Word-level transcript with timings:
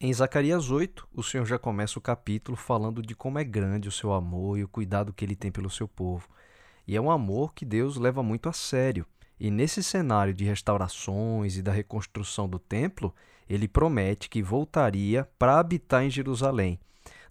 Em 0.00 0.12
Zacarias 0.12 0.70
8, 0.70 1.08
o 1.12 1.24
Senhor 1.24 1.44
já 1.44 1.58
começa 1.58 1.98
o 1.98 2.02
capítulo 2.02 2.56
falando 2.56 3.02
de 3.02 3.16
como 3.16 3.36
é 3.40 3.42
grande 3.42 3.88
o 3.88 3.92
seu 3.92 4.12
amor 4.12 4.56
e 4.56 4.62
o 4.62 4.68
cuidado 4.68 5.12
que 5.12 5.24
ele 5.24 5.34
tem 5.34 5.50
pelo 5.50 5.68
seu 5.68 5.88
povo. 5.88 6.28
E 6.86 6.94
é 6.94 7.00
um 7.00 7.10
amor 7.10 7.52
que 7.52 7.64
Deus 7.64 7.96
leva 7.96 8.22
muito 8.22 8.48
a 8.48 8.52
sério. 8.52 9.04
E 9.40 9.50
nesse 9.50 9.82
cenário 9.82 10.32
de 10.32 10.44
restaurações 10.44 11.56
e 11.56 11.62
da 11.62 11.72
reconstrução 11.72 12.48
do 12.48 12.60
templo, 12.60 13.12
ele 13.50 13.66
promete 13.66 14.28
que 14.28 14.40
voltaria 14.40 15.28
para 15.36 15.58
habitar 15.58 16.04
em 16.04 16.10
Jerusalém, 16.10 16.78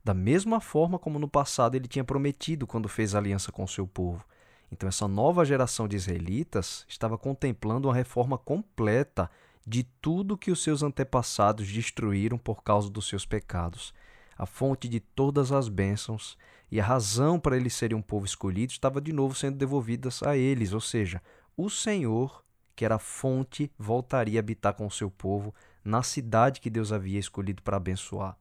da 0.04 0.14
mesma 0.14 0.60
forma 0.60 1.00
como 1.00 1.18
no 1.18 1.30
passado 1.30 1.76
ele 1.76 1.88
tinha 1.88 2.04
prometido 2.04 2.68
quando 2.68 2.90
fez 2.90 3.16
aliança 3.16 3.50
com 3.50 3.64
o 3.64 3.68
seu 3.68 3.88
povo. 3.88 4.26
Então, 4.70 4.90
essa 4.90 5.08
nova 5.08 5.46
geração 5.46 5.88
de 5.88 5.96
israelitas 5.96 6.86
estava 6.90 7.18
contemplando 7.18 7.88
uma 7.88 7.96
reforma 7.96 8.38
completa 8.38 9.32
de 9.68 9.84
tudo 9.84 10.38
que 10.38 10.50
os 10.50 10.64
seus 10.64 10.82
antepassados 10.82 11.70
destruíram 11.70 12.38
por 12.38 12.64
causa 12.64 12.90
dos 12.90 13.06
seus 13.10 13.26
pecados. 13.26 13.94
A 14.38 14.46
fonte 14.46 14.88
de 14.88 15.02
todas 15.02 15.52
as 15.52 15.68
bênçãos 15.68 16.38
e 16.72 16.80
a 16.80 16.86
razão 16.86 17.38
para 17.38 17.58
eles 17.58 17.74
serem 17.74 17.98
um 17.98 18.02
povo 18.02 18.26
escolhido 18.26 18.72
estava 18.72 19.02
de 19.02 19.12
novo 19.12 19.36
sendo 19.36 19.58
devolvidas 19.58 20.24
a 20.24 20.38
eles, 20.38 20.72
ou 20.72 20.80
seja, 20.80 21.22
o 21.58 21.70
Senhor, 21.70 22.46
que 22.78 22.86
era 22.86 22.96
a 22.96 23.00
fonte, 23.00 23.70
voltaria 23.78 24.40
a 24.40 24.42
habitar 24.42 24.74
com 24.74 24.88
o 24.88 24.92
seu 24.92 25.12
povo 25.12 25.54
na 25.84 26.02
cidade 26.02 26.62
que 26.62 26.70
Deus 26.70 26.94
havia 26.94 27.20
escolhido 27.20 27.62
para 27.62 27.76
abençoar. 27.76 28.38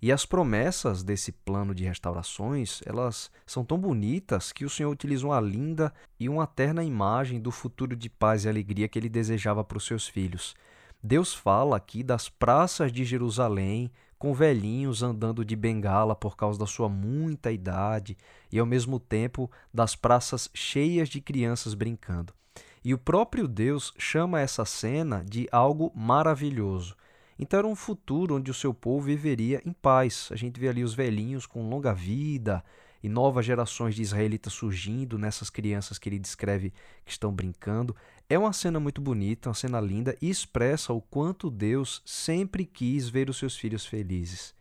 E 0.00 0.12
as 0.12 0.26
promessas 0.26 1.02
desse 1.02 1.32
plano 1.32 1.74
de 1.74 1.84
restaurações, 1.84 2.80
elas 2.84 3.30
são 3.46 3.64
tão 3.64 3.78
bonitas 3.78 4.52
que 4.52 4.64
o 4.64 4.70
Senhor 4.70 4.90
utiliza 4.90 5.26
uma 5.26 5.40
linda 5.40 5.92
e 6.20 6.28
uma 6.28 6.46
terna 6.46 6.84
imagem 6.84 7.40
do 7.40 7.50
futuro 7.50 7.96
de 7.96 8.10
paz 8.10 8.44
e 8.44 8.48
alegria 8.48 8.88
que 8.88 8.98
ele 8.98 9.08
desejava 9.08 9.64
para 9.64 9.78
os 9.78 9.86
seus 9.86 10.06
filhos. 10.06 10.54
Deus 11.02 11.32
fala 11.32 11.76
aqui 11.76 12.02
das 12.02 12.28
praças 12.28 12.92
de 12.92 13.04
Jerusalém, 13.04 13.90
com 14.18 14.34
velhinhos 14.34 15.02
andando 15.02 15.44
de 15.44 15.54
bengala 15.54 16.14
por 16.14 16.36
causa 16.36 16.58
da 16.58 16.66
sua 16.66 16.88
muita 16.88 17.52
idade, 17.52 18.16
e 18.50 18.58
ao 18.58 18.66
mesmo 18.66 18.98
tempo 18.98 19.50
das 19.72 19.94
praças 19.94 20.50
cheias 20.54 21.08
de 21.08 21.20
crianças 21.20 21.74
brincando. 21.74 22.32
E 22.84 22.94
o 22.94 22.98
próprio 22.98 23.48
Deus 23.48 23.92
chama 23.98 24.40
essa 24.40 24.64
cena 24.64 25.24
de 25.24 25.48
algo 25.50 25.92
maravilhoso. 25.94 26.96
Então 27.38 27.58
era 27.58 27.66
um 27.66 27.76
futuro 27.76 28.36
onde 28.36 28.50
o 28.50 28.54
seu 28.54 28.72
povo 28.72 29.06
viveria 29.06 29.60
em 29.64 29.72
paz. 29.72 30.28
A 30.32 30.36
gente 30.36 30.58
vê 30.58 30.68
ali 30.68 30.82
os 30.82 30.94
velhinhos 30.94 31.46
com 31.46 31.68
longa 31.68 31.92
vida 31.92 32.64
e 33.02 33.08
novas 33.08 33.44
gerações 33.44 33.94
de 33.94 34.02
israelitas 34.02 34.52
surgindo 34.52 35.18
nessas 35.18 35.50
crianças 35.50 35.98
que 35.98 36.08
ele 36.08 36.18
descreve 36.18 36.72
que 37.04 37.12
estão 37.12 37.32
brincando. 37.32 37.94
É 38.28 38.38
uma 38.38 38.52
cena 38.52 38.80
muito 38.80 39.00
bonita, 39.00 39.48
uma 39.48 39.54
cena 39.54 39.80
linda 39.80 40.16
e 40.20 40.30
expressa 40.30 40.92
o 40.92 41.00
quanto 41.00 41.50
Deus 41.50 42.02
sempre 42.04 42.64
quis 42.64 43.08
ver 43.08 43.28
os 43.28 43.38
seus 43.38 43.56
filhos 43.56 43.84
felizes. 43.84 44.54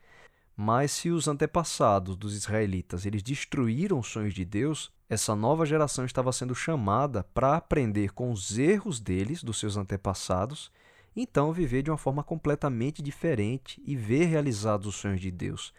Mas 0.55 0.91
se 0.91 1.09
os 1.09 1.27
antepassados 1.27 2.15
dos 2.15 2.35
israelitas 2.35 3.05
eles 3.05 3.23
destruíram 3.23 3.99
os 3.99 4.07
sonhos 4.07 4.33
de 4.33 4.45
Deus, 4.45 4.91
essa 5.09 5.35
nova 5.35 5.65
geração 5.65 6.05
estava 6.05 6.31
sendo 6.31 6.55
chamada 6.55 7.23
para 7.33 7.55
aprender 7.55 8.13
com 8.13 8.31
os 8.31 8.57
erros 8.57 8.99
deles, 8.99 9.43
dos 9.43 9.59
seus 9.59 9.75
antepassados, 9.75 10.71
então 11.16 11.53
viver 11.53 11.81
de 11.81 11.89
uma 11.89 11.97
forma 11.97 12.23
completamente 12.23 13.02
diferente 13.02 13.81
e 13.85 13.95
ver 13.95 14.25
realizados 14.25 14.88
os 14.88 14.95
sonhos 14.95 15.22
de 15.22 15.31
Deus. 15.31 15.73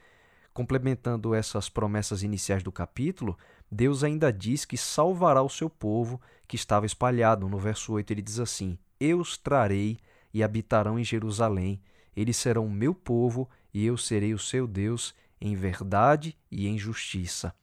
Complementando 0.52 1.34
essas 1.34 1.68
promessas 1.68 2.22
iniciais 2.22 2.62
do 2.62 2.72
capítulo, 2.72 3.36
Deus 3.70 4.02
ainda 4.02 4.32
diz 4.32 4.64
que 4.64 4.76
salvará 4.76 5.42
o 5.42 5.50
seu 5.50 5.68
povo 5.68 6.20
que 6.48 6.56
estava 6.56 6.86
espalhado. 6.86 7.48
No 7.48 7.58
verso 7.58 7.92
8 7.92 8.12
ele 8.12 8.22
diz 8.22 8.38
assim: 8.38 8.78
Eu 8.98 9.20
os 9.20 9.36
trarei 9.36 9.98
e 10.32 10.42
habitarão 10.42 10.98
em 10.98 11.04
Jerusalém. 11.04 11.82
Eles 12.16 12.38
serão 12.38 12.70
meu 12.70 12.94
povo 12.94 13.48
e 13.74 13.84
eu 13.84 13.98
serei 13.98 14.32
o 14.32 14.38
seu 14.38 14.66
Deus 14.66 15.14
em 15.38 15.54
verdade 15.54 16.34
e 16.50 16.66
em 16.66 16.78
justiça. 16.78 17.54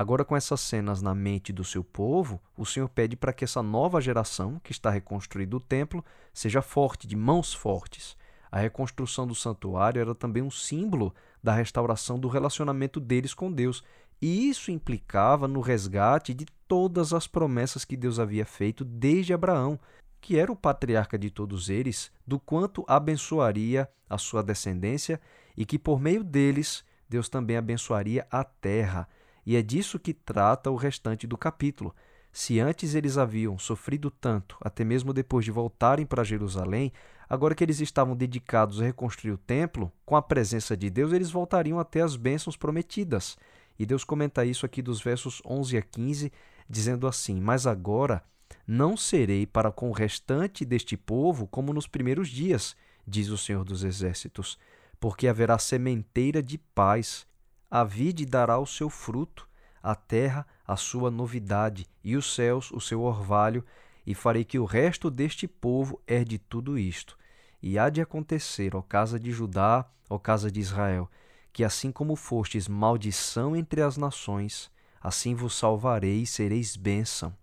Agora, 0.00 0.24
com 0.24 0.34
essas 0.34 0.62
cenas 0.62 1.02
na 1.02 1.14
mente 1.14 1.52
do 1.52 1.62
seu 1.62 1.84
povo, 1.84 2.40
o 2.56 2.64
Senhor 2.64 2.88
pede 2.88 3.16
para 3.16 3.34
que 3.34 3.44
essa 3.44 3.62
nova 3.62 4.00
geração, 4.00 4.58
que 4.64 4.72
está 4.72 4.88
reconstruindo 4.88 5.58
o 5.58 5.60
templo, 5.60 6.02
seja 6.32 6.62
forte, 6.62 7.06
de 7.06 7.14
mãos 7.14 7.52
fortes. 7.52 8.16
A 8.50 8.58
reconstrução 8.58 9.26
do 9.26 9.34
santuário 9.34 10.00
era 10.00 10.14
também 10.14 10.42
um 10.42 10.50
símbolo 10.50 11.14
da 11.42 11.52
restauração 11.52 12.18
do 12.18 12.28
relacionamento 12.28 12.98
deles 12.98 13.34
com 13.34 13.52
Deus, 13.52 13.84
e 14.22 14.48
isso 14.48 14.70
implicava 14.70 15.46
no 15.46 15.60
resgate 15.60 16.32
de 16.32 16.46
todas 16.66 17.12
as 17.12 17.26
promessas 17.26 17.84
que 17.84 17.94
Deus 17.94 18.18
havia 18.18 18.46
feito 18.46 18.86
desde 18.86 19.34
Abraão, 19.34 19.78
que 20.18 20.38
era 20.38 20.50
o 20.50 20.56
patriarca 20.56 21.18
de 21.18 21.28
todos 21.28 21.68
eles, 21.68 22.10
do 22.26 22.40
quanto 22.40 22.86
abençoaria 22.88 23.86
a 24.08 24.16
sua 24.16 24.42
descendência 24.42 25.20
e 25.54 25.66
que 25.66 25.78
por 25.78 26.00
meio 26.00 26.24
deles 26.24 26.82
Deus 27.06 27.28
também 27.28 27.58
abençoaria 27.58 28.26
a 28.30 28.42
terra 28.42 29.06
e 29.44 29.56
é 29.56 29.62
disso 29.62 29.98
que 29.98 30.12
trata 30.12 30.70
o 30.70 30.76
restante 30.76 31.26
do 31.26 31.36
capítulo. 31.36 31.94
Se 32.32 32.60
antes 32.60 32.94
eles 32.94 33.18
haviam 33.18 33.58
sofrido 33.58 34.10
tanto, 34.10 34.56
até 34.60 34.84
mesmo 34.84 35.12
depois 35.12 35.44
de 35.44 35.50
voltarem 35.50 36.06
para 36.06 36.22
Jerusalém, 36.22 36.92
agora 37.28 37.54
que 37.54 37.64
eles 37.64 37.80
estavam 37.80 38.14
dedicados 38.14 38.80
a 38.80 38.84
reconstruir 38.84 39.32
o 39.32 39.38
templo, 39.38 39.92
com 40.06 40.14
a 40.14 40.22
presença 40.22 40.76
de 40.76 40.88
Deus, 40.88 41.12
eles 41.12 41.30
voltariam 41.30 41.80
até 41.80 42.00
as 42.00 42.14
bênçãos 42.14 42.56
prometidas. 42.56 43.36
E 43.78 43.84
Deus 43.84 44.04
comenta 44.04 44.44
isso 44.44 44.64
aqui 44.64 44.80
dos 44.80 45.00
versos 45.00 45.42
11 45.44 45.76
a 45.76 45.82
15, 45.82 46.32
dizendo 46.68 47.06
assim: 47.08 47.40
Mas 47.40 47.66
agora 47.66 48.22
não 48.66 48.96
serei 48.96 49.46
para 49.46 49.72
com 49.72 49.88
o 49.88 49.92
restante 49.92 50.64
deste 50.64 50.96
povo 50.96 51.46
como 51.46 51.72
nos 51.72 51.86
primeiros 51.86 52.28
dias, 52.28 52.76
diz 53.06 53.28
o 53.28 53.38
Senhor 53.38 53.64
dos 53.64 53.82
Exércitos, 53.82 54.58
porque 55.00 55.26
haverá 55.26 55.58
sementeira 55.58 56.42
de 56.42 56.58
paz 56.58 57.26
a 57.70 57.84
vide 57.84 58.26
dará 58.26 58.58
o 58.58 58.66
seu 58.66 58.90
fruto, 58.90 59.48
a 59.82 59.94
terra 59.94 60.46
a 60.70 60.76
sua 60.76 61.10
novidade, 61.10 61.84
e 62.04 62.16
os 62.16 62.32
céus 62.32 62.70
o 62.70 62.80
seu 62.80 63.02
orvalho, 63.02 63.64
e 64.06 64.14
farei 64.14 64.44
que 64.44 64.56
o 64.56 64.64
resto 64.64 65.10
deste 65.10 65.48
povo 65.48 66.00
herde 66.06 66.38
tudo 66.38 66.78
isto. 66.78 67.18
E 67.60 67.76
há 67.76 67.90
de 67.90 68.00
acontecer, 68.00 68.76
ó 68.76 68.80
casa 68.80 69.18
de 69.18 69.32
Judá, 69.32 69.84
ó 70.08 70.16
casa 70.16 70.48
de 70.48 70.60
Israel, 70.60 71.10
que 71.52 71.64
assim 71.64 71.90
como 71.90 72.14
fostes 72.14 72.68
maldição 72.68 73.56
entre 73.56 73.82
as 73.82 73.96
nações, 73.96 74.70
assim 75.00 75.34
vos 75.34 75.54
salvarei 75.56 76.22
e 76.22 76.26
sereis 76.26 76.76
bênção. 76.76 77.36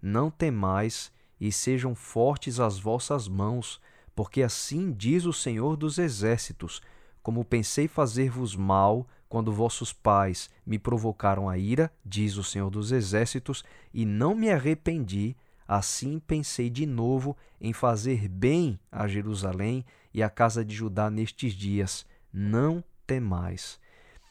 Não 0.00 0.30
temais, 0.30 1.10
e 1.40 1.50
sejam 1.50 1.94
fortes 1.94 2.60
as 2.60 2.78
vossas 2.78 3.26
mãos, 3.28 3.80
porque 4.14 4.42
assim 4.42 4.92
diz 4.92 5.24
o 5.24 5.32
Senhor 5.32 5.74
dos 5.74 5.96
Exércitos: 5.96 6.82
como 7.22 7.44
pensei 7.46 7.88
fazer-vos 7.88 8.54
mal, 8.54 9.08
quando 9.34 9.52
vossos 9.52 9.92
pais 9.92 10.48
me 10.64 10.78
provocaram 10.78 11.48
a 11.48 11.58
ira, 11.58 11.92
diz 12.06 12.36
o 12.36 12.44
Senhor 12.44 12.70
dos 12.70 12.92
Exércitos, 12.92 13.64
e 13.92 14.06
não 14.06 14.32
me 14.32 14.48
arrependi, 14.48 15.36
assim 15.66 16.20
pensei 16.20 16.70
de 16.70 16.86
novo 16.86 17.36
em 17.60 17.72
fazer 17.72 18.28
bem 18.28 18.78
a 18.92 19.08
Jerusalém 19.08 19.84
e 20.14 20.22
à 20.22 20.30
casa 20.30 20.64
de 20.64 20.72
Judá 20.72 21.10
nestes 21.10 21.52
dias. 21.52 22.06
Não 22.32 22.84
temais. 23.08 23.80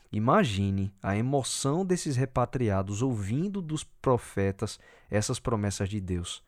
Imagine 0.10 0.94
a 1.04 1.18
emoção 1.18 1.86
desses 1.86 2.16
repatriados 2.16 3.02
ouvindo 3.02 3.62
dos 3.62 3.84
profetas 3.84 4.80
essas 5.12 5.38
promessas 5.38 5.90
de 5.90 6.00
Deus. 6.00 6.42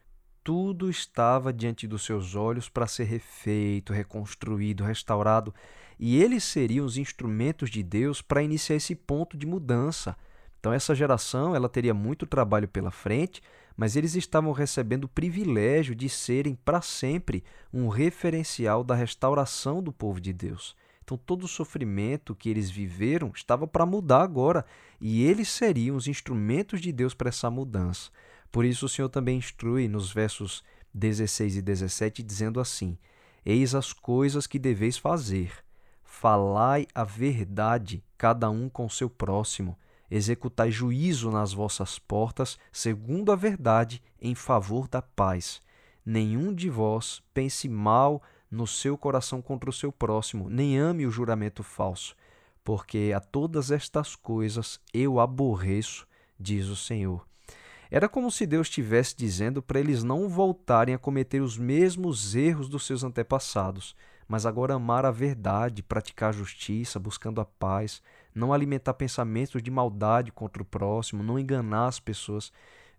Tudo 0.46 0.90
estava 0.90 1.52
diante 1.52 1.86
dos 1.86 2.06
seus 2.06 2.36
olhos 2.36 2.70
para 2.70 2.88
ser 2.88 3.04
refeito, 3.04 3.92
reconstruído, 3.92 4.86
restaurado, 4.86 5.54
e 6.00 6.22
eles 6.22 6.44
seriam 6.44 6.86
os 6.86 6.98
instrumentos 6.98 7.70
de 7.70 7.82
Deus 7.82 8.22
para 8.22 8.44
iniciar 8.44 8.76
esse 8.76 8.96
ponto 8.96 9.38
de 9.38 9.46
mudança. 9.46 10.16
Então 10.60 10.74
essa 10.74 10.96
geração, 10.96 11.56
ela 11.56 11.70
teria 11.70 11.94
muito 11.94 12.26
trabalho 12.26 12.68
pela 12.68 12.92
frente, 12.92 13.42
mas 13.78 13.96
eles 13.96 14.16
estavam 14.16 14.52
recebendo 14.52 15.06
o 15.06 15.10
privilégio 15.10 15.94
de 15.94 16.10
serem 16.10 16.56
para 16.56 16.82
sempre 16.82 17.44
um 17.74 17.88
referencial 17.88 18.84
da 18.84 18.96
restauração 18.96 19.82
do 19.82 19.92
povo 19.92 20.20
de 20.20 20.34
Deus. 20.34 20.76
Então 21.04 21.18
todo 21.18 21.44
o 21.44 21.48
sofrimento 21.48 22.34
que 22.34 22.50
eles 22.50 22.70
viveram 22.70 23.32
estava 23.36 23.68
para 23.68 23.86
mudar 23.86 24.24
agora, 24.24 24.66
e 25.00 25.24
eles 25.24 25.50
seriam 25.50 25.96
os 25.96 26.08
instrumentos 26.08 26.82
de 26.82 26.92
Deus 26.92 27.14
para 27.14 27.30
essa 27.30 27.50
mudança. 27.50 28.10
Por 28.52 28.66
isso 28.66 28.86
o 28.86 28.90
Senhor 28.90 29.10
também 29.10 29.38
instrui 29.38 29.88
nos 29.88 30.12
versos 30.12 30.64
16 30.94 31.58
e 31.58 31.62
17, 31.62 32.24
dizendo 32.24 32.60
assim: 32.60 32.98
Eis 33.46 33.76
as 33.76 33.94
coisas 33.94 34.48
que 34.48 34.58
deveis 34.58 34.98
fazer. 34.98 35.65
Falai 36.18 36.88
a 36.96 37.04
verdade, 37.04 38.02
cada 38.18 38.50
um 38.50 38.70
com 38.70 38.88
seu 38.88 39.10
próximo. 39.10 39.78
Executai 40.10 40.72
juízo 40.72 41.30
nas 41.30 41.52
vossas 41.52 42.00
portas, 42.00 42.58
segundo 42.72 43.34
a 43.34 43.36
verdade, 43.36 44.02
em 44.22 44.34
favor 44.34 44.88
da 44.88 45.02
paz. 45.02 45.62
Nenhum 46.06 46.54
de 46.54 46.70
vós 46.70 47.22
pense 47.34 47.68
mal 47.68 48.24
no 48.50 48.66
seu 48.66 48.98
coração 48.98 49.42
contra 49.42 49.70
o 49.70 49.74
seu 49.74 49.92
próximo, 49.92 50.50
nem 50.50 50.78
ame 50.78 51.06
o 51.06 51.12
juramento 51.12 51.64
falso, 51.64 52.16
porque 52.64 53.12
a 53.14 53.20
todas 53.20 53.70
estas 53.70 54.16
coisas 54.16 54.80
eu 54.94 55.20
aborreço, 55.20 56.08
diz 56.40 56.68
o 56.68 56.78
Senhor. 56.78 57.28
Era 57.92 58.08
como 58.08 58.32
se 58.32 58.46
Deus 58.46 58.68
estivesse 58.68 59.18
dizendo 59.18 59.62
para 59.62 59.82
eles 59.82 60.02
não 60.02 60.30
voltarem 60.30 60.96
a 60.96 61.00
cometer 61.00 61.42
os 61.42 61.58
mesmos 61.58 62.36
erros 62.36 62.70
dos 62.70 62.86
seus 62.86 63.04
antepassados, 63.04 63.94
mas 64.28 64.46
agora 64.46 64.74
amar 64.74 65.06
a 65.06 65.12
verdade, 65.12 65.84
praticar 65.84 66.30
a 66.30 66.38
justiça, 66.38 67.00
buscando 67.00 67.40
a 67.40 67.46
paz, 67.46 68.02
não 68.34 68.52
alimentar 68.52 68.94
pensamentos 68.96 69.62
de 69.62 69.72
maldade 69.72 70.32
contra 70.32 70.62
o 70.62 70.66
próximo, 70.66 71.24
não 71.24 71.40
enganar 71.40 71.88
as 71.88 72.00
pessoas. 72.00 72.52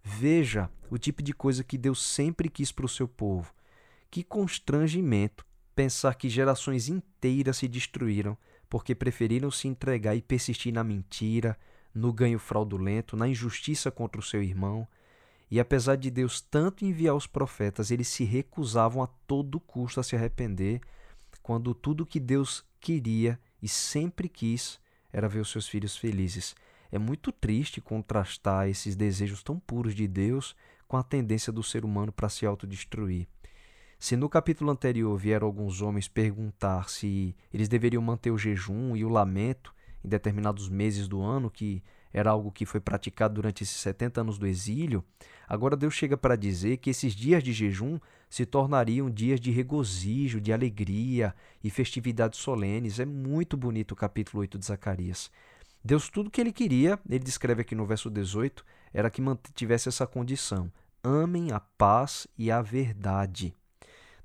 Veja 0.02 0.70
o 0.90 0.96
tipo 0.96 1.22
de 1.22 1.32
coisa 1.32 1.64
que 1.64 1.76
Deus 1.76 2.02
sempre 2.02 2.48
quis 2.48 2.70
para 2.70 2.86
o 2.86 2.88
seu 2.88 3.08
povo. 3.08 3.52
Que 4.10 4.22
constrangimento 4.22 5.44
pensar 5.74 6.14
que 6.14 6.28
gerações 6.28 6.88
inteiras 6.88 7.58
se 7.58 7.68
destruíram 7.68 8.36
porque 8.68 8.94
preferiram 8.94 9.50
se 9.50 9.68
entregar 9.68 10.16
e 10.16 10.22
persistir 10.22 10.72
na 10.72 10.82
mentira, 10.82 11.58
no 11.94 12.12
ganho 12.12 12.38
fraudulento, 12.38 13.16
na 13.16 13.28
injustiça 13.28 13.90
contra 13.90 14.20
o 14.20 14.24
seu 14.24 14.42
irmão. 14.42 14.86
E 15.50 15.60
apesar 15.60 15.96
de 15.96 16.10
Deus 16.10 16.40
tanto 16.40 16.84
enviar 16.84 17.14
os 17.14 17.26
profetas, 17.26 17.90
eles 17.90 18.08
se 18.08 18.24
recusavam 18.24 19.02
a 19.02 19.06
todo 19.26 19.60
custo 19.60 20.00
a 20.00 20.02
se 20.02 20.16
arrepender, 20.16 20.80
quando 21.46 21.72
tudo 21.72 22.04
que 22.04 22.18
Deus 22.18 22.64
queria 22.80 23.38
e 23.62 23.68
sempre 23.68 24.28
quis 24.28 24.80
era 25.12 25.28
ver 25.28 25.38
os 25.38 25.48
seus 25.48 25.68
filhos 25.68 25.96
felizes. 25.96 26.56
É 26.90 26.98
muito 26.98 27.30
triste 27.30 27.80
contrastar 27.80 28.68
esses 28.68 28.96
desejos 28.96 29.44
tão 29.44 29.56
puros 29.56 29.94
de 29.94 30.08
Deus 30.08 30.56
com 30.88 30.96
a 30.96 31.04
tendência 31.04 31.52
do 31.52 31.62
ser 31.62 31.84
humano 31.84 32.10
para 32.10 32.28
se 32.28 32.44
autodestruir. 32.44 33.28
Se 33.96 34.16
no 34.16 34.28
capítulo 34.28 34.72
anterior 34.72 35.16
vieram 35.16 35.46
alguns 35.46 35.80
homens 35.80 36.08
perguntar 36.08 36.88
se 36.88 37.36
eles 37.54 37.68
deveriam 37.68 38.02
manter 38.02 38.32
o 38.32 38.38
jejum 38.38 38.96
e 38.96 39.04
o 39.04 39.08
lamento 39.08 39.72
em 40.04 40.08
determinados 40.08 40.68
meses 40.68 41.06
do 41.06 41.22
ano, 41.22 41.48
que 41.48 41.80
era 42.12 42.28
algo 42.28 42.50
que 42.50 42.66
foi 42.66 42.80
praticado 42.80 43.34
durante 43.34 43.62
esses 43.62 43.76
70 43.76 44.20
anos 44.20 44.36
do 44.36 44.48
exílio, 44.48 45.04
agora 45.46 45.76
Deus 45.76 45.94
chega 45.94 46.16
para 46.16 46.34
dizer 46.34 46.78
que 46.78 46.90
esses 46.90 47.14
dias 47.14 47.40
de 47.40 47.52
jejum 47.52 48.00
se 48.28 48.44
tornariam 48.44 49.10
dias 49.10 49.40
de 49.40 49.50
regozijo, 49.50 50.40
de 50.40 50.52
alegria 50.52 51.34
e 51.62 51.70
festividades 51.70 52.38
solenes. 52.38 52.98
É 52.98 53.04
muito 53.04 53.56
bonito 53.56 53.92
o 53.92 53.96
capítulo 53.96 54.40
8 54.40 54.58
de 54.58 54.66
Zacarias. 54.66 55.30
Deus, 55.84 56.08
tudo 56.08 56.30
que 56.30 56.40
ele 56.40 56.52
queria, 56.52 56.98
ele 57.08 57.24
descreve 57.24 57.62
aqui 57.62 57.74
no 57.74 57.86
verso 57.86 58.10
18, 58.10 58.64
era 58.92 59.10
que 59.10 59.22
mantivesse 59.22 59.88
essa 59.88 60.06
condição: 60.06 60.70
amem 61.02 61.52
a 61.52 61.60
paz 61.60 62.26
e 62.36 62.50
a 62.50 62.60
verdade. 62.60 63.54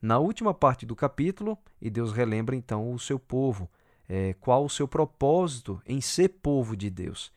Na 0.02 0.18
última 0.18 0.54
parte 0.54 0.86
do 0.86 0.96
capítulo, 0.96 1.58
e 1.80 1.90
Deus 1.90 2.12
relembra 2.12 2.56
então 2.56 2.92
o 2.92 2.98
seu 2.98 3.20
povo, 3.20 3.70
é, 4.10 4.34
qual 4.34 4.66
o 4.66 4.70
seu 4.70 4.88
propósito 4.88 5.80
em 5.86 6.02
ser 6.02 6.30
povo 6.30 6.76
de 6.76 6.90
Deus 6.90 7.32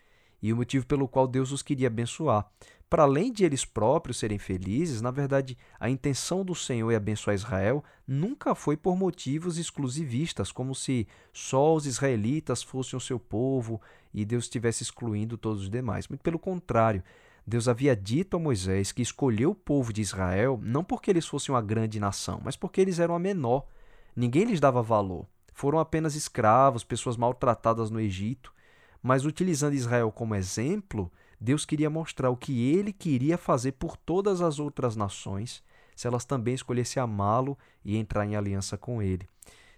e 0.45 0.53
o 0.53 0.57
motivo 0.57 0.85
pelo 0.85 1.09
qual 1.09 1.27
Deus 1.27 1.53
os 1.53 1.63
queria 1.63 1.87
abençoar. 1.87 2.47
Para 2.95 3.03
além 3.03 3.33
de 3.33 3.45
eles 3.45 3.65
próprios 3.65 4.19
serem 4.19 4.39
felizes, 4.39 5.01
na 5.01 5.11
verdade, 5.11 5.59
a 5.81 5.91
intenção 5.91 6.45
do 6.45 6.55
Senhor 6.55 6.93
em 6.93 6.95
abençoar 6.95 7.35
Israel 7.35 7.83
nunca 8.07 8.55
foi 8.55 8.77
por 8.77 8.95
motivos 8.95 9.59
exclusivistas, 9.59 10.53
como 10.53 10.77
se 10.77 11.09
só 11.33 11.75
os 11.75 11.87
israelitas 11.87 12.63
fossem 12.63 12.97
o 12.97 13.01
seu 13.01 13.19
povo 13.19 13.81
e 14.13 14.25
Deus 14.25 14.45
estivesse 14.45 14.85
excluindo 14.85 15.37
todos 15.37 15.63
os 15.63 15.69
demais. 15.69 16.07
Muito 16.07 16.21
pelo 16.21 16.39
contrário, 16.39 17.03
Deus 17.45 17.67
havia 17.67 17.97
dito 17.97 18.37
a 18.37 18.39
Moisés 18.39 18.93
que 18.93 19.03
escolheu 19.03 19.51
o 19.51 19.57
povo 19.57 19.93
de 19.93 20.01
Israel 20.01 20.61
não 20.63 20.85
porque 20.85 21.11
eles 21.11 21.27
fossem 21.27 21.53
uma 21.53 21.61
grande 21.61 21.99
nação, 21.99 22.41
mas 22.45 22.55
porque 22.55 22.81
eles 22.81 23.01
eram 23.01 23.17
a 23.17 23.19
menor. 23.19 23.67
Ninguém 24.15 24.45
lhes 24.45 24.61
dava 24.61 24.81
valor. 24.85 25.27
Foram 25.53 25.81
apenas 25.81 26.15
escravos, 26.15 26.85
pessoas 26.85 27.17
maltratadas 27.17 27.91
no 27.91 27.99
Egito. 27.99 28.55
Mas 29.03 29.25
utilizando 29.25 29.75
Israel 29.75 30.13
como 30.13 30.37
exemplo, 30.37 31.11
Deus 31.45 31.65
queria 31.65 31.89
mostrar 31.89 32.31
o 32.31 32.37
que 32.37 32.73
ele 32.73 32.93
queria 32.93 33.39
fazer 33.39 33.73
por 33.73 33.97
todas 33.97 34.41
as 34.41 34.59
outras 34.59 34.97
nações, 34.97 35.63
se 35.95 36.07
elas 36.07 36.25
também 36.25 36.55
escolhessem 36.55 37.01
amá-lo 37.01 37.57
e 37.85 37.97
entrar 37.97 38.27
em 38.27 38.35
aliança 38.35 38.77
com 38.77 39.01
ele. 39.01 39.29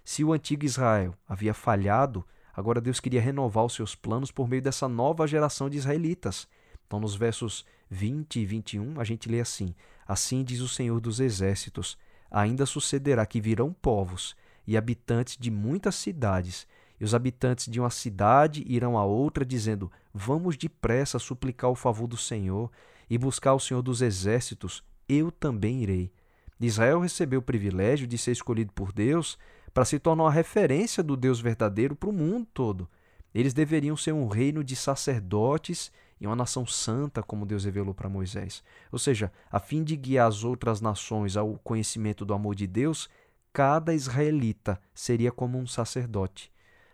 Se 0.03 0.23
o 0.23 0.33
antigo 0.33 0.65
Israel 0.65 1.13
havia 1.27 1.53
falhado, 1.53 2.25
agora 2.55 2.81
Deus 2.81 2.99
queria 2.99 3.21
renovar 3.21 3.65
os 3.65 3.75
seus 3.75 3.93
planos 3.93 4.31
por 4.31 4.47
meio 4.47 4.61
dessa 4.61 4.87
nova 4.87 5.27
geração 5.27 5.69
de 5.69 5.77
israelitas 5.77 6.47
então, 6.87 7.01
nos 7.01 7.15
versos 7.15 7.65
20 7.89 8.39
e 8.39 8.45
21, 8.45 8.99
a 8.99 9.03
gente 9.03 9.29
lê 9.29 9.41
assim: 9.41 9.75
Assim 10.07 10.43
diz 10.43 10.61
o 10.61 10.69
Senhor 10.69 11.01
dos 11.01 11.19
Exércitos: 11.19 11.97
Ainda 12.31 12.65
sucederá 12.65 13.25
que 13.25 13.41
virão 13.41 13.73
povos 13.73 14.35
e 14.65 14.77
habitantes 14.77 15.37
de 15.37 15.51
muitas 15.51 15.95
cidades, 15.95 16.65
e 16.99 17.03
os 17.03 17.13
habitantes 17.13 17.71
de 17.71 17.79
uma 17.79 17.89
cidade 17.89 18.63
irão 18.67 18.97
a 18.97 19.05
outra, 19.05 19.45
dizendo: 19.45 19.91
Vamos 20.13 20.57
depressa 20.57 21.19
suplicar 21.19 21.69
o 21.69 21.75
favor 21.75 22.07
do 22.07 22.17
Senhor 22.17 22.71
e 23.09 23.17
buscar 23.17 23.53
o 23.53 23.59
Senhor 23.59 23.81
dos 23.81 24.01
Exércitos, 24.01 24.83
eu 25.07 25.31
também 25.31 25.81
irei. 25.81 26.11
Israel 26.59 26.99
recebeu 26.99 27.39
o 27.39 27.43
privilégio 27.43 28.07
de 28.07 28.17
ser 28.17 28.31
escolhido 28.31 28.73
por 28.73 28.91
Deus 28.91 29.37
para 29.73 29.85
se 29.85 29.99
tornar 29.99 30.23
uma 30.23 30.31
referência 30.31 31.03
do 31.03 31.15
Deus 31.15 31.39
verdadeiro 31.39 31.95
para 31.95 32.09
o 32.09 32.13
mundo 32.13 32.47
todo. 32.53 32.89
Eles 33.33 33.53
deveriam 33.53 33.95
ser 33.95 34.11
um 34.11 34.27
reino 34.27 34.63
de 34.63 34.75
sacerdotes 34.75 35.91
e 36.19 36.25
uma 36.25 36.35
nação 36.35 36.65
santa, 36.65 37.21
como 37.21 37.45
Deus 37.45 37.63
revelou 37.63 37.93
para 37.93 38.09
Moisés. 38.09 38.63
Ou 38.91 38.97
seja, 38.97 39.31
a 39.51 39.59
fim 39.59 39.83
de 39.83 39.95
guiar 39.95 40.27
as 40.27 40.43
outras 40.43 40.81
nações 40.81 41.37
ao 41.37 41.59
conhecimento 41.59 42.25
do 42.25 42.33
amor 42.33 42.55
de 42.55 42.65
Deus, 42.65 43.07
cada 43.53 43.93
israelita 43.93 44.81
seria 44.95 45.31
como 45.31 45.59
um 45.59 45.67
sacerdote. 45.67 46.51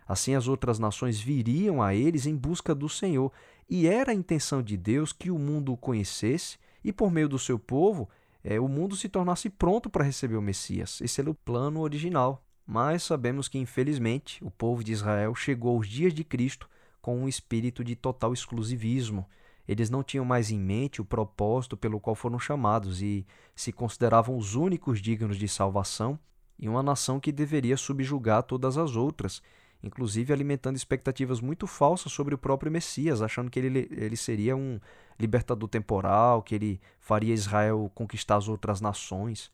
Assim, 0.07 0.35
as 0.35 0.47
outras 0.47 0.79
nações 0.79 1.19
viriam 1.19 1.81
a 1.81 1.94
eles 1.95 2.25
em 2.25 2.35
busca 2.35 2.73
do 2.75 2.89
Senhor, 2.89 3.31
e 3.69 3.88
era 3.88 4.11
a 4.11 4.15
intenção 4.15 4.61
de 4.61 4.75
Deus 4.75 5.13
que 5.13 5.31
o 5.31 5.39
mundo 5.39 5.73
o 5.73 5.77
conhecesse 5.77 6.57
e, 6.83 6.91
por 6.91 7.11
meio 7.11 7.29
do 7.29 7.39
seu 7.39 7.57
povo, 7.57 8.09
é, 8.44 8.59
o 8.59 8.67
mundo 8.67 8.95
se 8.95 9.07
tornasse 9.07 9.50
pronto 9.50 9.89
para 9.89 10.03
receber 10.03 10.35
o 10.35 10.41
Messias. 10.41 11.00
Esse 11.01 11.21
era 11.21 11.29
o 11.29 11.35
plano 11.35 11.79
original. 11.79 12.44
Mas 12.65 13.03
sabemos 13.03 13.47
que, 13.47 13.57
infelizmente, 13.57 14.44
o 14.44 14.50
povo 14.50 14.83
de 14.83 14.91
Israel 14.91 15.35
chegou 15.35 15.75
aos 15.75 15.88
dias 15.88 16.13
de 16.13 16.23
Cristo 16.23 16.69
com 17.01 17.17
um 17.17 17.27
espírito 17.27 17.83
de 17.83 17.95
total 17.95 18.33
exclusivismo. 18.33 19.25
Eles 19.67 19.89
não 19.89 20.03
tinham 20.03 20.25
mais 20.25 20.51
em 20.51 20.59
mente 20.59 21.01
o 21.01 21.05
propósito 21.05 21.75
pelo 21.75 22.00
qual 22.00 22.15
foram 22.15 22.39
chamados 22.39 23.01
e 23.01 23.25
se 23.55 23.71
consideravam 23.71 24.38
os 24.38 24.55
únicos 24.55 25.01
dignos 25.01 25.38
de 25.38 25.47
salvação 25.47 26.17
e 26.57 26.69
uma 26.69 26.83
nação 26.83 27.19
que 27.19 27.31
deveria 27.31 27.75
subjugar 27.75 28.44
todas 28.44 28.77
as 28.77 28.95
outras, 28.95 29.41
inclusive 29.83 30.31
alimentando 30.31 30.77
expectativas 30.77 31.41
muito 31.41 31.68
falsas 31.68 32.12
sobre 32.12 32.33
o 32.33 32.38
próprio 32.38 32.71
Messias, 32.71 33.21
achando 33.21 33.51
que 33.51 33.59
ele, 33.59 33.88
ele 33.91 34.15
seria 34.15 34.56
um 34.56 34.80
libertador 35.19 35.68
temporal, 35.68 36.41
que 36.41 36.56
ele 36.56 36.81
faria 37.00 37.33
Israel 37.33 37.91
conquistar 37.94 38.38
as 38.38 38.47
outras 38.47 38.80
nações. 38.80 39.51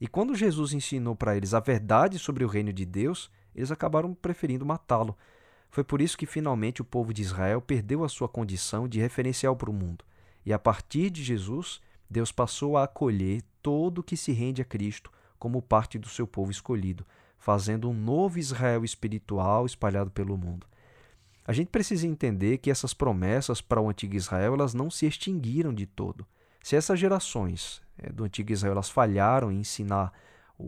E 0.00 0.06
quando 0.06 0.34
Jesus 0.34 0.72
ensinou 0.72 1.16
para 1.16 1.36
eles 1.36 1.52
a 1.52 1.60
verdade 1.60 2.18
sobre 2.18 2.44
o 2.44 2.48
reino 2.48 2.72
de 2.72 2.86
Deus, 2.86 3.30
eles 3.54 3.70
acabaram 3.70 4.14
preferindo 4.14 4.64
matá-lo, 4.64 5.16
foi 5.72 5.82
por 5.82 6.02
isso 6.02 6.18
que 6.18 6.26
finalmente 6.26 6.82
o 6.82 6.84
povo 6.84 7.14
de 7.14 7.22
Israel 7.22 7.58
perdeu 7.58 8.04
a 8.04 8.08
sua 8.08 8.28
condição 8.28 8.86
de 8.86 9.00
referencial 9.00 9.56
para 9.56 9.70
o 9.70 9.72
mundo. 9.72 10.04
E 10.44 10.52
a 10.52 10.58
partir 10.58 11.08
de 11.08 11.24
Jesus, 11.24 11.80
Deus 12.10 12.30
passou 12.30 12.76
a 12.76 12.84
acolher 12.84 13.42
todo 13.62 14.02
que 14.02 14.14
se 14.14 14.32
rende 14.32 14.60
a 14.60 14.66
Cristo 14.66 15.10
como 15.38 15.62
parte 15.62 15.98
do 15.98 16.10
seu 16.10 16.26
povo 16.26 16.50
escolhido, 16.50 17.06
fazendo 17.42 17.90
um 17.90 17.92
novo 17.92 18.38
Israel 18.38 18.84
espiritual 18.84 19.66
espalhado 19.66 20.12
pelo 20.12 20.38
mundo. 20.38 20.64
A 21.44 21.52
gente 21.52 21.70
precisa 21.70 22.06
entender 22.06 22.58
que 22.58 22.70
essas 22.70 22.94
promessas 22.94 23.60
para 23.60 23.80
o 23.80 23.88
antigo 23.88 24.14
Israel 24.14 24.54
elas 24.54 24.72
não 24.72 24.88
se 24.88 25.06
extinguiram 25.06 25.74
de 25.74 25.84
todo. 25.84 26.24
Se 26.62 26.76
essas 26.76 27.00
gerações 27.00 27.82
é, 27.98 28.12
do 28.12 28.22
antigo 28.22 28.52
Israel 28.52 28.74
elas 28.74 28.88
falharam 28.88 29.50
em 29.50 29.58
ensinar 29.58 30.12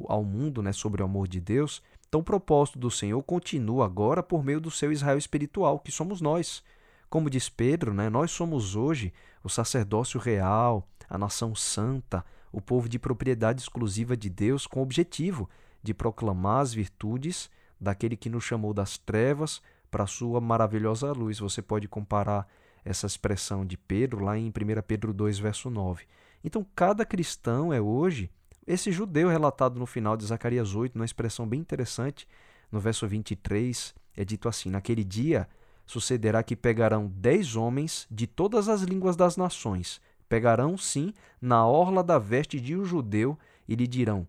ao 0.08 0.24
mundo 0.24 0.60
né, 0.60 0.72
sobre 0.72 1.00
o 1.00 1.04
amor 1.04 1.28
de 1.28 1.40
Deus, 1.40 1.80
então, 2.08 2.20
o 2.20 2.24
propósito 2.24 2.78
do 2.78 2.92
Senhor 2.92 3.20
continua 3.22 3.84
agora 3.84 4.22
por 4.22 4.44
meio 4.44 4.60
do 4.60 4.70
seu 4.70 4.92
Israel 4.92 5.18
espiritual, 5.18 5.80
que 5.80 5.90
somos 5.90 6.20
nós. 6.20 6.62
Como 7.10 7.28
diz 7.28 7.48
Pedro, 7.48 7.92
né, 7.92 8.08
nós 8.08 8.30
somos 8.30 8.76
hoje 8.76 9.12
o 9.42 9.48
sacerdócio 9.48 10.20
real, 10.20 10.88
a 11.08 11.18
nação 11.18 11.56
santa, 11.56 12.24
o 12.52 12.60
povo 12.60 12.88
de 12.88 13.00
propriedade 13.00 13.62
exclusiva 13.62 14.16
de 14.16 14.30
Deus, 14.30 14.64
com 14.64 14.78
o 14.78 14.82
objetivo 14.84 15.48
de 15.84 15.92
proclamar 15.92 16.62
as 16.62 16.72
virtudes 16.72 17.50
daquele 17.78 18.16
que 18.16 18.30
nos 18.30 18.42
chamou 18.42 18.72
das 18.72 18.96
trevas 18.96 19.60
para 19.90 20.04
a 20.04 20.06
sua 20.06 20.40
maravilhosa 20.40 21.12
luz. 21.12 21.38
Você 21.38 21.60
pode 21.60 21.86
comparar 21.86 22.48
essa 22.82 23.06
expressão 23.06 23.66
de 23.66 23.76
Pedro 23.76 24.24
lá 24.24 24.36
em 24.38 24.48
1 24.48 24.52
Pedro 24.86 25.12
2, 25.12 25.38
verso 25.38 25.68
9. 25.68 26.06
Então, 26.42 26.66
cada 26.74 27.04
cristão 27.04 27.72
é 27.72 27.80
hoje 27.80 28.30
esse 28.66 28.90
judeu 28.90 29.28
relatado 29.28 29.78
no 29.78 29.84
final 29.84 30.16
de 30.16 30.24
Zacarias 30.24 30.74
8, 30.74 30.96
numa 30.96 31.04
expressão 31.04 31.46
bem 31.46 31.60
interessante, 31.60 32.26
no 32.72 32.80
verso 32.80 33.06
23, 33.06 33.94
é 34.16 34.24
dito 34.24 34.48
assim: 34.48 34.70
Naquele 34.70 35.04
dia 35.04 35.46
sucederá 35.84 36.42
que 36.42 36.56
pegarão 36.56 37.12
dez 37.14 37.56
homens 37.56 38.06
de 38.10 38.26
todas 38.26 38.70
as 38.70 38.80
línguas 38.80 39.16
das 39.16 39.36
nações, 39.36 40.00
pegarão, 40.30 40.78
sim, 40.78 41.12
na 41.42 41.66
orla 41.66 42.02
da 42.02 42.18
veste 42.18 42.58
de 42.58 42.74
um 42.74 42.86
judeu 42.86 43.38
e 43.68 43.74
lhe 43.74 43.86
dirão: 43.86 44.26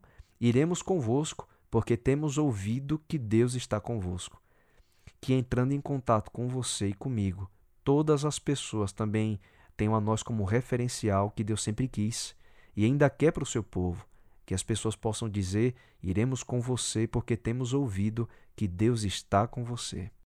Iremos 0.47 0.83
convosco, 0.83 1.49
porque 1.71 1.97
temos 1.97 2.37
ouvido 2.37 3.01
que 3.07 3.17
Deus 3.17 3.55
está 3.55 3.79
convosco. 3.79 4.39
Que 5.19 5.33
entrando 5.33 5.71
em 5.71 5.81
contato 5.81 6.29
com 6.29 6.47
você 6.47 6.89
e 6.89 6.93
comigo, 6.93 7.49
todas 7.83 8.23
as 8.23 8.37
pessoas 8.37 8.91
também 8.91 9.39
tenham 9.75 9.95
a 9.95 9.99
nós 9.99 10.21
como 10.21 10.43
referencial 10.43 11.31
que 11.31 11.43
Deus 11.43 11.63
sempre 11.63 11.87
quis 11.87 12.35
e 12.77 12.85
ainda 12.85 13.09
quer 13.09 13.31
para 13.31 13.41
o 13.41 13.47
seu 13.47 13.63
povo 13.63 14.05
que 14.45 14.53
as 14.53 14.61
pessoas 14.61 14.95
possam 14.95 15.27
dizer: 15.27 15.73
iremos 16.03 16.43
com 16.43 16.61
você 16.61 17.07
porque 17.07 17.35
temos 17.35 17.73
ouvido 17.73 18.29
que 18.55 18.67
Deus 18.67 19.01
está 19.01 19.47
com 19.47 19.63
você. 19.63 20.11